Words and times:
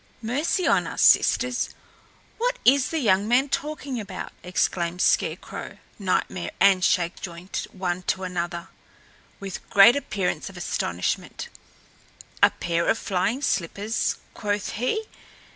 "Mercy 0.23 0.65
on 0.65 0.87
us, 0.87 1.03
sisters! 1.03 1.75
what 2.39 2.57
is 2.65 2.89
the 2.89 2.97
young 2.97 3.27
man 3.27 3.47
talking 3.47 3.99
about?" 3.99 4.33
exclaimed 4.41 4.99
Scarecrow, 4.99 5.77
Nightmare 5.99 6.49
and 6.59 6.81
Shakejoint, 6.81 7.67
one 7.71 8.01
to 8.07 8.23
another, 8.23 8.69
with 9.39 9.69
great 9.69 9.95
appearance 9.95 10.49
of 10.49 10.57
astonishment. 10.57 11.49
"A 12.41 12.49
pair 12.49 12.87
of 12.87 12.97
flying 12.97 13.43
slippers, 13.43 14.15
quoth 14.33 14.71
he! 14.71 15.03